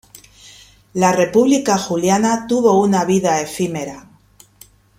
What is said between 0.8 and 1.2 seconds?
La